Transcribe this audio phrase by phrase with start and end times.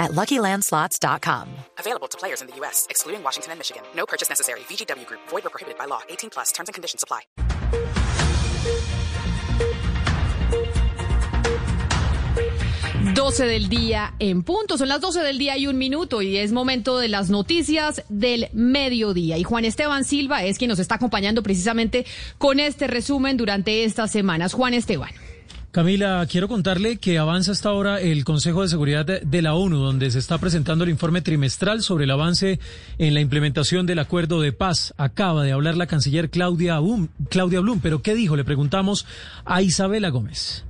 [0.00, 1.48] at LuckyLandSlots.com.
[1.78, 3.82] Available to players in the U.S., excluding Washington and Michigan.
[3.94, 4.60] No purchase necessary.
[4.60, 5.20] VGW Group.
[5.28, 6.00] Void or prohibited by law.
[6.08, 6.50] 18 plus.
[6.50, 7.20] Terms and conditions apply.
[13.14, 14.76] 12 del día en punto.
[14.78, 18.48] Son las 12 del día y un minuto y es momento de las noticias del
[18.52, 19.38] mediodía.
[19.38, 22.06] Y Juan Esteban Silva es quien nos está acompañando precisamente
[22.38, 24.52] con este resumen durante estas semanas.
[24.52, 25.10] Juan Esteban.
[25.72, 30.10] Camila, quiero contarle que avanza hasta ahora el Consejo de Seguridad de, la ONU, donde
[30.10, 32.58] se está presentando el informe trimestral sobre el avance
[32.98, 34.92] en la implementación del acuerdo de paz.
[34.96, 38.34] Acaba de hablar la canciller Claudia Blum, Claudia Blum pero ¿qué dijo?
[38.34, 39.06] Le preguntamos
[39.44, 40.64] a Isabela Gómez.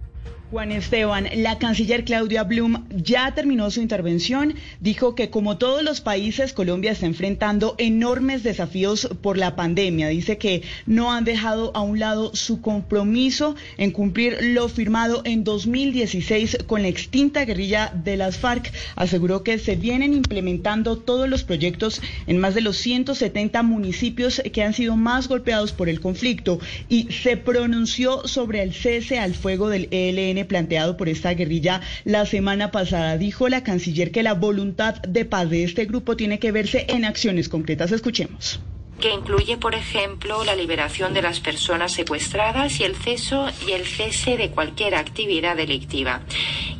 [0.50, 4.54] Juan Esteban, la canciller Claudia Blum ya terminó su intervención.
[4.80, 10.08] Dijo que como todos los países, Colombia está enfrentando enormes desafíos por la pandemia.
[10.08, 15.44] Dice que no han dejado a un lado su compromiso en cumplir lo firmado en
[15.44, 18.72] 2016 con la extinta guerrilla de las FARC.
[18.96, 24.64] Aseguró que se vienen implementando todos los proyectos en más de los 170 municipios que
[24.64, 29.68] han sido más golpeados por el conflicto y se pronunció sobre el cese al fuego
[29.68, 33.18] del ELN planteado por esta guerrilla la semana pasada.
[33.18, 37.04] Dijo la canciller que la voluntad de paz de este grupo tiene que verse en
[37.04, 37.92] acciones concretas.
[37.92, 38.60] Escuchemos
[39.00, 43.86] que incluye, por ejemplo, la liberación de las personas secuestradas y el ceso y el
[43.86, 46.20] cese de cualquier actividad delictiva.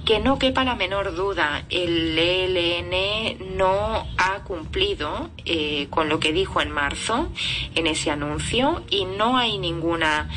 [0.05, 6.33] Que no quepa la menor duda, el ELN no ha cumplido eh, con lo que
[6.33, 7.30] dijo en marzo
[7.74, 10.28] en ese anuncio y no hay ninguna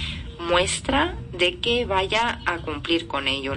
[0.48, 3.54] muestra de que vaya a cumplir con ello.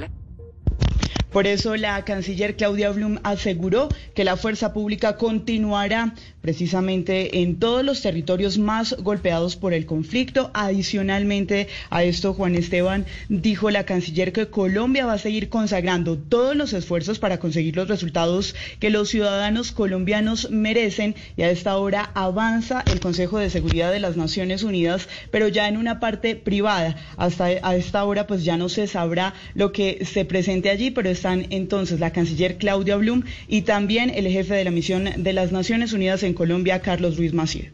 [1.30, 6.14] Por eso la canciller Claudia Blum aseguró que la fuerza pública continuará
[6.46, 10.52] precisamente en todos los territorios más golpeados por el conflicto.
[10.54, 16.54] Adicionalmente a esto, Juan Esteban dijo la canciller que Colombia va a seguir consagrando todos
[16.54, 22.12] los esfuerzos para conseguir los resultados que los ciudadanos colombianos merecen y a esta hora
[22.14, 26.94] avanza el Consejo de Seguridad de las Naciones Unidas, pero ya en una parte privada.
[27.16, 31.10] Hasta a esta hora pues ya no se sabrá lo que se presente allí, pero
[31.10, 35.50] están entonces la canciller Claudia Blum y también el jefe de la misión de las
[35.50, 37.72] Naciones Unidas en Colombia, Carlos Ruiz Maciel.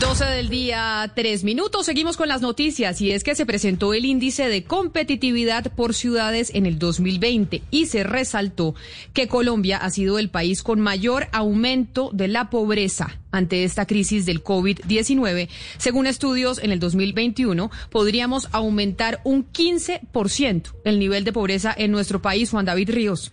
[0.00, 1.86] 12 del día, tres minutos.
[1.86, 6.50] Seguimos con las noticias y es que se presentó el índice de competitividad por ciudades
[6.54, 8.74] en el 2020 y se resaltó
[9.12, 14.26] que Colombia ha sido el país con mayor aumento de la pobreza ante esta crisis
[14.26, 15.48] del COVID-19.
[15.78, 22.20] Según estudios, en el 2021 podríamos aumentar un 15% el nivel de pobreza en nuestro
[22.20, 22.50] país.
[22.50, 23.32] Juan David Ríos.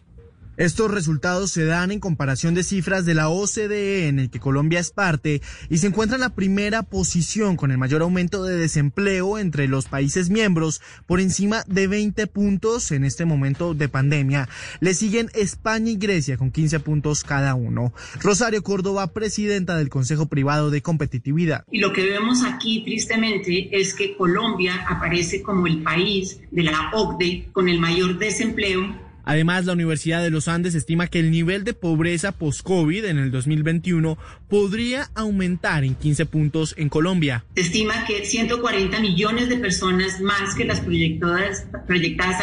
[0.58, 4.80] Estos resultados se dan en comparación de cifras de la OCDE en el que Colombia
[4.80, 9.38] es parte y se encuentra en la primera posición con el mayor aumento de desempleo
[9.38, 14.50] entre los países miembros por encima de 20 puntos en este momento de pandemia.
[14.82, 17.94] Le siguen España y Grecia con 15 puntos cada uno.
[18.20, 21.64] Rosario Córdoba, presidenta del Consejo Privado de Competitividad.
[21.72, 26.92] Y lo que vemos aquí tristemente es que Colombia aparece como el país de la
[26.94, 31.64] OCDE con el mayor desempleo Además, la Universidad de los Andes estima que el nivel
[31.64, 34.18] de pobreza post-COVID en el 2021
[34.50, 37.46] podría aumentar en 15 puntos en Colombia.
[37.56, 41.66] Se estima que 140 millones de personas más que las proyectadas,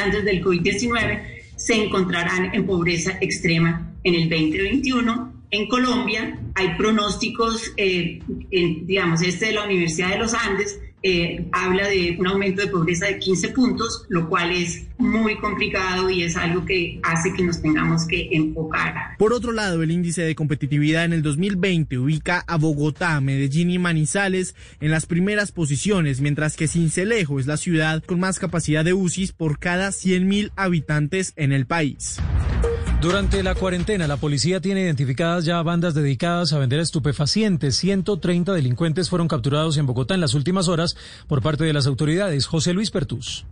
[0.03, 1.23] antes del COVID-19
[1.57, 9.47] se encontrarán en pobreza extrema en el 2021 en Colombia hay pronósticos, eh, digamos, este
[9.47, 13.49] de la Universidad de los Andes, eh, habla de un aumento de pobreza de 15
[13.51, 18.29] puntos, lo cual es muy complicado y es algo que hace que nos tengamos que
[18.33, 19.17] enfocar.
[19.19, 23.79] Por otro lado, el índice de competitividad en el 2020 ubica a Bogotá, Medellín y
[23.79, 28.93] Manizales en las primeras posiciones, mientras que Cincelejo es la ciudad con más capacidad de
[28.93, 32.19] UCIs por cada 100.000 habitantes en el país.
[33.01, 37.77] Durante la cuarentena, la policía tiene identificadas ya bandas dedicadas a vender estupefacientes.
[37.77, 40.97] 130 delincuentes fueron capturados en Bogotá en las últimas horas
[41.29, 42.47] por parte de las autoridades.
[42.47, 43.47] José Luis Pertus.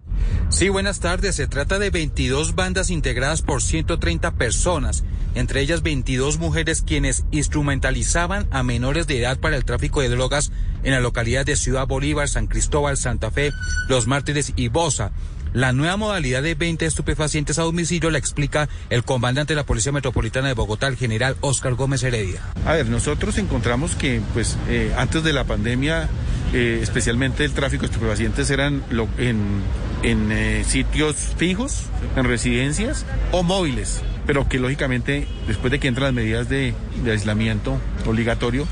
[0.48, 1.36] Sí, buenas tardes.
[1.36, 5.04] Se trata de 22 bandas integradas por 130 personas,
[5.36, 10.50] entre ellas 22 mujeres quienes instrumentalizaban a menores de edad para el tráfico de drogas
[10.82, 13.52] en la localidad de Ciudad Bolívar, San Cristóbal, Santa Fe,
[13.88, 15.12] Los Mártires y Bosa.
[15.56, 19.90] La nueva modalidad de 20 estupefacientes a domicilio la explica el comandante de la Policía
[19.90, 22.42] Metropolitana de Bogotá, el general Oscar Gómez Heredia.
[22.66, 26.10] A ver, nosotros encontramos que pues eh, antes de la pandemia
[26.52, 28.82] eh, especialmente el tráfico de estupefacientes, eran
[29.16, 29.62] en,
[30.02, 31.84] en sitios fijos,
[32.16, 36.74] en residencias o móviles pero que lógicamente después de que entran las medidas de,
[37.06, 38.66] aislamiento obligatorio,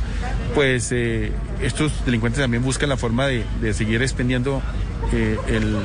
[0.55, 4.61] pues eh, estos delincuentes también buscan la forma de, seguir expendiendo
[5.13, 5.77] eh, el,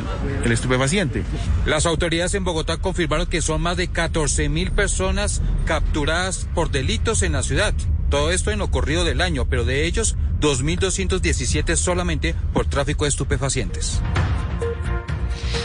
[0.44, 1.24] el, estupefaciente.
[1.66, 7.22] Las autoridades en Bogotá confirmaron que son más de 14 mil personas capturadas por delitos
[7.22, 7.74] en la ciudad.
[8.10, 13.10] Todo esto en lo corrido del año, pero de ellos 2.217 solamente por tráfico de
[13.10, 14.01] estupefacientes.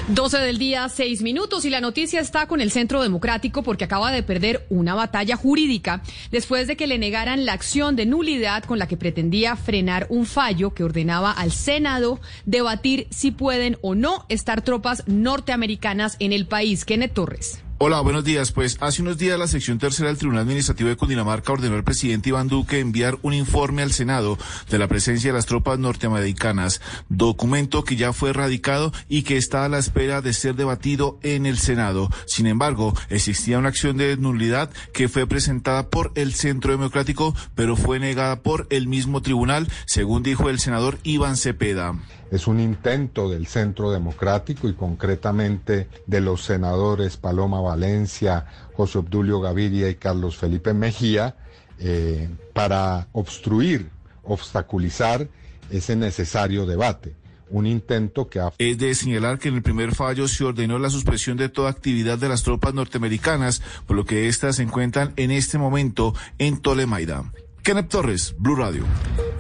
[0.09, 4.12] 12 del día, 6 minutos y la noticia está con el Centro Democrático porque acaba
[4.12, 8.79] de perder una batalla jurídica después de que le negaran la acción de nulidad con
[8.79, 14.27] la que pretendía frenar un fallo que ordenaba al Senado debatir si pueden o no
[14.29, 16.85] estar tropas norteamericanas en el país.
[16.85, 17.63] Kenneth Torres.
[17.87, 18.51] Hola, buenos días.
[18.51, 22.31] Pues hace unos días la sección tercera del Tribunal Administrativo de Cundinamarca ordenó al presidente
[22.31, 24.39] Iván Duque enviar un informe al Senado
[24.71, 29.67] de la presencia de las tropas norteamericanas, documento que ya fue radicado y que está
[29.67, 32.09] a la espera de ser debatido en el Senado.
[32.25, 37.77] Sin embargo, existía una acción de nulidad que fue presentada por el Centro Democrático, pero
[37.77, 41.95] fue negada por el mismo tribunal, según dijo el senador Iván Cepeda
[42.31, 49.41] es un intento del Centro Democrático y concretamente de los senadores Paloma Valencia, José Obdulio
[49.41, 51.37] Gaviria y Carlos Felipe Mejía
[51.79, 53.91] eh, para obstruir,
[54.23, 55.29] obstaculizar
[55.71, 57.15] ese necesario debate
[57.50, 58.53] un intento que ha...
[58.59, 62.19] Es de señalar que en el primer fallo se ordenó la suspensión de toda actividad
[62.19, 67.31] de las tropas norteamericanas, por lo que éstas se encuentran en este momento en Tolemaida.
[67.64, 68.84] Kenneth Torres, Blue Radio.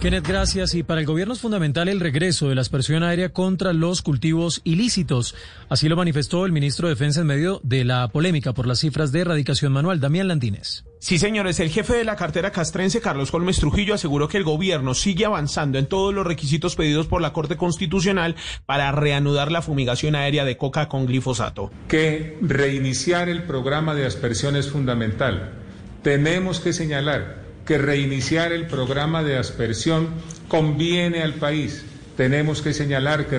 [0.00, 0.74] Kenneth, gracias.
[0.74, 4.62] Y para el gobierno es fundamental el regreso de la aspersión aérea contra los cultivos
[4.64, 5.34] ilícitos.
[5.68, 9.12] Así lo manifestó el ministro de Defensa en medio de la polémica por las cifras
[9.12, 10.00] de erradicación manual.
[10.00, 10.86] Damián Landines.
[11.00, 14.94] Sí, señores, el jefe de la cartera castrense, Carlos Holmes Trujillo, aseguró que el gobierno
[14.94, 20.14] sigue avanzando en todos los requisitos pedidos por la Corte Constitucional para reanudar la fumigación
[20.14, 21.70] aérea de coca con glifosato.
[21.88, 25.60] Que reiniciar el programa de aspersión es fundamental.
[26.02, 30.08] Tenemos que señalar que reiniciar el programa de aspersión
[30.48, 31.84] conviene al país.
[32.16, 33.38] Tenemos que señalar que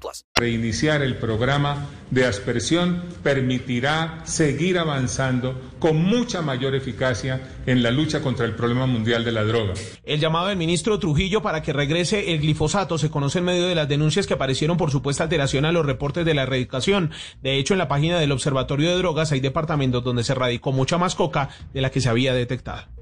[0.00, 7.90] 18 Reiniciar el programa de aspersión permitirá seguir avanzando con mucha mayor eficacia en la
[7.90, 9.74] lucha contra el problema mundial de la droga.
[10.04, 13.74] El llamado del ministro Trujillo para que regrese el glifosato se conoce en medio de
[13.74, 17.10] las denuncias que aparecieron por supuesta alteración a los reportes de la erradicación.
[17.42, 20.98] De hecho, en la página del Observatorio de Drogas hay departamentos donde se radicó mucha
[20.98, 22.95] más coca de la que se había detectado.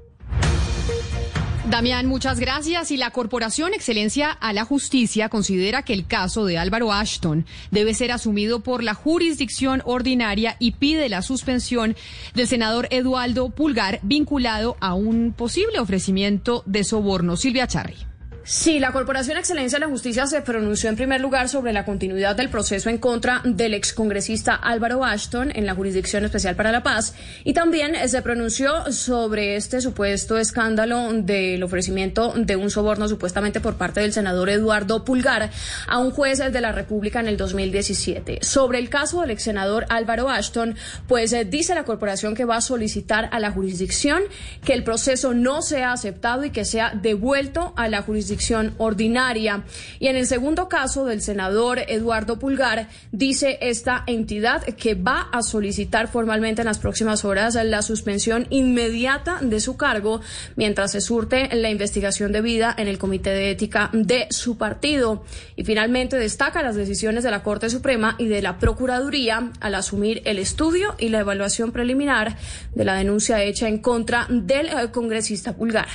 [1.69, 2.91] Damián, muchas gracias.
[2.91, 7.95] Y la Corporación Excelencia a la Justicia considera que el caso de Álvaro Ashton debe
[7.95, 11.95] ser asumido por la jurisdicción ordinaria y pide la suspensión
[12.35, 17.35] del senador Eduardo Pulgar vinculado a un posible ofrecimiento de soborno.
[17.35, 18.14] Silvia Charri.
[18.47, 22.35] Sí, la Corporación Excelencia de la Justicia se pronunció en primer lugar sobre la continuidad
[22.35, 27.15] del proceso en contra del excongresista Álvaro Ashton en la Jurisdicción Especial para la Paz
[27.43, 33.77] y también se pronunció sobre este supuesto escándalo del ofrecimiento de un soborno supuestamente por
[33.77, 35.49] parte del senador Eduardo Pulgar
[35.87, 38.41] a un juez de la República en el 2017.
[38.43, 40.75] Sobre el caso del ex senador Álvaro Ashton,
[41.07, 44.21] pues eh, dice la corporación que va a solicitar a la jurisdicción
[44.63, 48.34] que el proceso no sea aceptado y que sea devuelto a la jurisdicción
[48.77, 49.63] ordinaria.
[49.99, 55.41] Y en el segundo caso del senador Eduardo Pulgar, dice esta entidad que va a
[55.41, 60.21] solicitar formalmente en las próximas horas la suspensión inmediata de su cargo
[60.55, 65.23] mientras se surte la investigación debida en el Comité de Ética de su partido.
[65.55, 70.21] Y finalmente destaca las decisiones de la Corte Suprema y de la Procuraduría al asumir
[70.25, 72.37] el estudio y la evaluación preliminar
[72.73, 75.87] de la denuncia hecha en contra del eh, congresista Pulgar.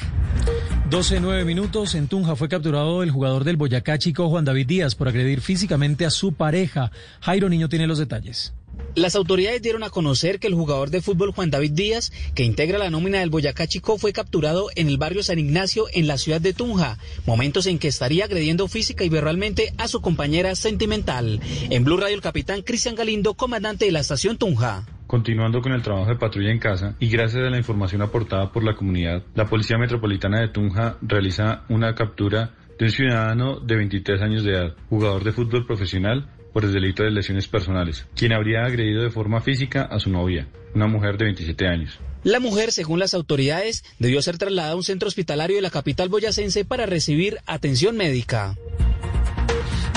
[0.90, 1.94] 12, 9 minutos.
[1.94, 6.04] En Tunja fue capturado el jugador del Boyacá Chico Juan David Díaz por agredir físicamente
[6.04, 6.90] a su pareja.
[7.20, 8.54] Jairo Niño tiene los detalles.
[8.96, 12.76] Las autoridades dieron a conocer que el jugador de fútbol Juan David Díaz, que integra
[12.76, 16.40] la nómina del Boyacá Chico, fue capturado en el barrio San Ignacio en la ciudad
[16.40, 21.40] de Tunja, momentos en que estaría agrediendo física y verbalmente a su compañera sentimental.
[21.70, 24.84] En Blue Radio el capitán Cristian Galindo, comandante de la estación Tunja.
[25.10, 28.62] Continuando con el trabajo de patrulla en casa y gracias a la información aportada por
[28.62, 34.22] la comunidad, la Policía Metropolitana de Tunja realiza una captura de un ciudadano de 23
[34.22, 38.62] años de edad, jugador de fútbol profesional por el delito de lesiones personales, quien habría
[38.62, 41.98] agredido de forma física a su novia, una mujer de 27 años.
[42.22, 46.08] La mujer, según las autoridades, debió ser trasladada a un centro hospitalario de la capital
[46.08, 48.54] boyacense para recibir atención médica.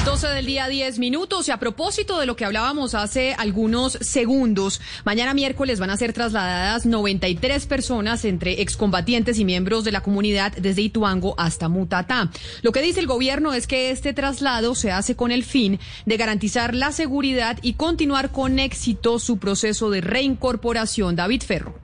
[0.05, 1.47] 12 del día, 10 minutos.
[1.47, 6.11] Y a propósito de lo que hablábamos hace algunos segundos, mañana miércoles van a ser
[6.11, 12.29] trasladadas 93 personas entre excombatientes y miembros de la comunidad desde Ituango hasta Mutatá.
[12.63, 16.17] Lo que dice el gobierno es que este traslado se hace con el fin de
[16.17, 21.15] garantizar la seguridad y continuar con éxito su proceso de reincorporación.
[21.15, 21.82] David Ferro.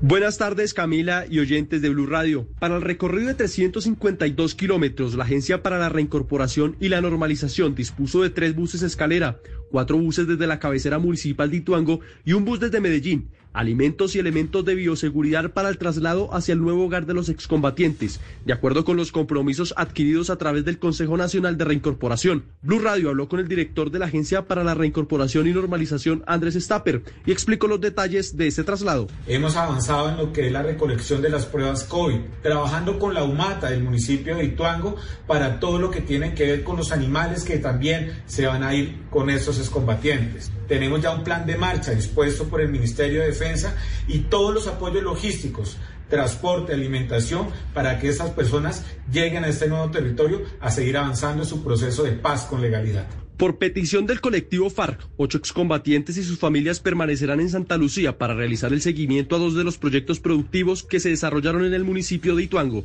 [0.00, 2.46] Buenas tardes Camila y oyentes de Blue Radio.
[2.60, 8.22] Para el recorrido de 352 kilómetros, la Agencia para la Reincorporación y la Normalización dispuso
[8.22, 9.40] de tres buses escalera,
[9.72, 13.28] cuatro buses desde la cabecera municipal de Ituango y un bus desde Medellín
[13.58, 18.20] alimentos y elementos de bioseguridad para el traslado hacia el nuevo hogar de los excombatientes,
[18.44, 22.44] de acuerdo con los compromisos adquiridos a través del Consejo Nacional de Reincorporación.
[22.62, 26.54] Blue Radio habló con el director de la Agencia para la Reincorporación y Normalización, Andrés
[26.54, 29.08] Stapper, y explicó los detalles de este traslado.
[29.26, 33.24] Hemos avanzado en lo que es la recolección de las pruebas COVID, trabajando con la
[33.24, 34.94] UMATA del municipio de Ituango
[35.26, 38.72] para todo lo que tiene que ver con los animales que también se van a
[38.72, 40.52] ir con estos excombatientes.
[40.68, 43.74] Tenemos ya un plan de marcha dispuesto por el Ministerio de Defensa
[44.06, 49.90] y todos los apoyos logísticos, transporte, alimentación, para que estas personas lleguen a este nuevo
[49.90, 53.06] territorio a seguir avanzando en su proceso de paz con legalidad.
[53.38, 58.34] Por petición del colectivo FARC, ocho excombatientes y sus familias permanecerán en Santa Lucía para
[58.34, 62.34] realizar el seguimiento a dos de los proyectos productivos que se desarrollaron en el municipio
[62.34, 62.84] de Ituango.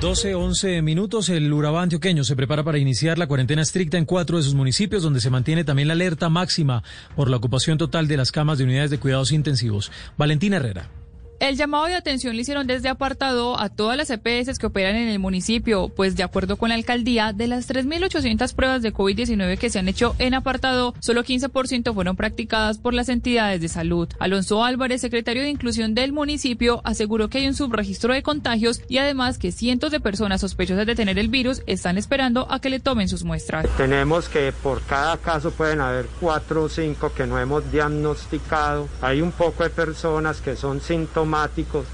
[0.00, 1.28] 12, 11 minutos.
[1.28, 5.02] El Urabá antioqueño se prepara para iniciar la cuarentena estricta en cuatro de sus municipios,
[5.02, 6.82] donde se mantiene también la alerta máxima
[7.14, 9.92] por la ocupación total de las camas de unidades de cuidados intensivos.
[10.16, 10.88] Valentina Herrera.
[11.40, 15.08] El llamado de atención lo hicieron desde apartado a todas las EPS que operan en
[15.08, 19.70] el municipio, pues de acuerdo con la alcaldía, de las 3.800 pruebas de COVID-19 que
[19.70, 24.06] se han hecho en apartado, solo 15% fueron practicadas por las entidades de salud.
[24.18, 28.98] Alonso Álvarez, secretario de Inclusión del municipio, aseguró que hay un subregistro de contagios y
[28.98, 32.80] además que cientos de personas sospechosas de tener el virus están esperando a que le
[32.80, 33.66] tomen sus muestras.
[33.78, 38.88] Tenemos que por cada caso pueden haber cuatro o cinco que no hemos diagnosticado.
[39.00, 41.29] Hay un poco de personas que son síntomas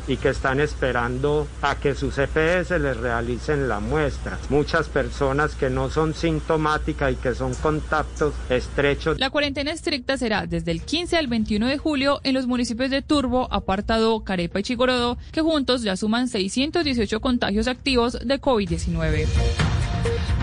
[0.08, 4.38] y que están esperando a que sus EPS les realicen la muestra.
[4.48, 9.18] Muchas personas que no son sintomáticas y que son contactos estrechos.
[9.18, 13.02] La cuarentena estricta será desde el 15 al 21 de julio en los municipios de
[13.02, 19.75] Turbo, Apartado, Carepa y Chigorodo, que juntos ya suman 618 contagios activos de COVID-19.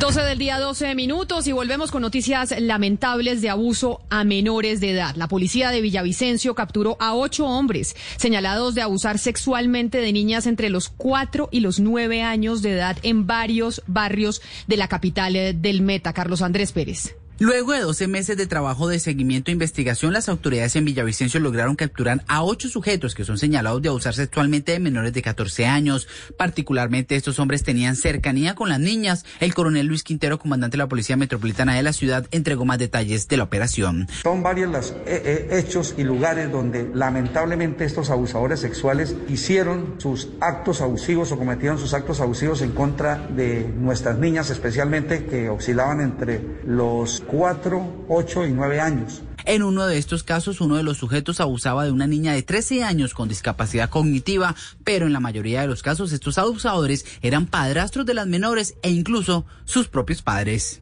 [0.03, 4.91] 12 del día, 12 minutos y volvemos con noticias lamentables de abuso a menores de
[4.91, 5.15] edad.
[5.15, 10.69] La policía de Villavicencio capturó a ocho hombres señalados de abusar sexualmente de niñas entre
[10.69, 15.81] los cuatro y los nueve años de edad en varios barrios de la capital del
[15.81, 16.12] Meta.
[16.12, 17.15] Carlos Andrés Pérez.
[17.40, 21.75] Luego de 12 meses de trabajo de seguimiento e investigación, las autoridades en Villavicencio lograron
[21.75, 26.08] capturar a ocho sujetos que son señalados de abusar sexualmente de menores de 14 años.
[26.38, 29.25] Particularmente estos hombres tenían cercanía con las niñas.
[29.40, 33.28] El coronel Luis Quintero, comandante de la Policía Metropolitana de la ciudad, entregó más detalles
[33.28, 34.08] de la operación.
[34.22, 40.30] Son varios los eh, eh, hechos y lugares donde lamentablemente estos abusadores sexuales hicieron sus
[40.40, 46.00] actos abusivos o cometieron sus actos abusivos en contra de nuestras niñas, especialmente que oscilaban
[46.00, 49.24] entre los 4, 8 y 9 años.
[49.46, 52.84] En uno de estos casos, uno de los sujetos abusaba de una niña de 13
[52.84, 58.06] años con discapacidad cognitiva, pero en la mayoría de los casos estos abusadores eran padrastros
[58.06, 60.82] de las menores e incluso sus propios padres.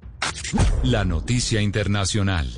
[0.84, 2.50] La noticia internacional.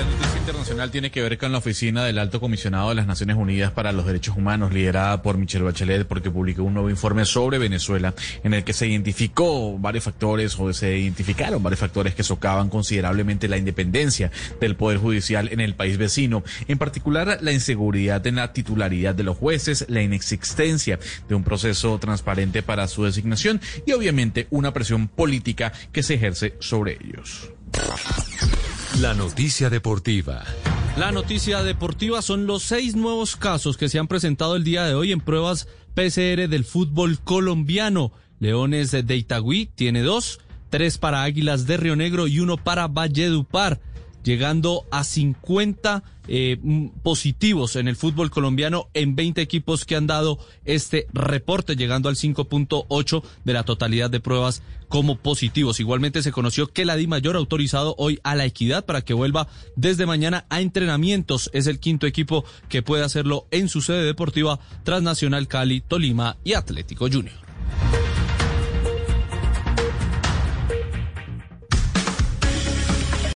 [0.00, 3.36] La noticia internacional tiene que ver con la oficina del Alto Comisionado de las Naciones
[3.36, 7.58] Unidas para los Derechos Humanos, liderada por Michelle Bachelet, porque publicó un nuevo informe sobre
[7.58, 12.70] Venezuela, en el que se identificó varios factores o se identificaron varios factores que socavan
[12.70, 18.36] considerablemente la independencia del Poder Judicial en el país vecino, en particular la inseguridad en
[18.36, 23.92] la titularidad de los jueces, la inexistencia de un proceso transparente para su designación y
[23.92, 27.50] obviamente una presión política que se ejerce sobre ellos.
[28.98, 30.44] La noticia deportiva.
[30.96, 34.94] La noticia deportiva son los seis nuevos casos que se han presentado el día de
[34.94, 38.12] hoy en pruebas PCR del fútbol colombiano.
[38.40, 43.80] Leones de Itagüí tiene dos, tres para Águilas de Río Negro y uno para Valledupar
[44.22, 46.02] llegando a 50
[46.32, 46.56] eh,
[47.02, 52.14] positivos en el fútbol colombiano en 20 equipos que han dado este reporte, llegando al
[52.14, 55.80] 5.8 de la totalidad de pruebas como positivos.
[55.80, 59.12] Igualmente se conoció que la Di Mayor ha autorizado hoy a la equidad para que
[59.12, 61.50] vuelva desde mañana a entrenamientos.
[61.52, 66.52] Es el quinto equipo que puede hacerlo en su sede deportiva Transnacional Cali, Tolima y
[66.52, 67.49] Atlético Junior.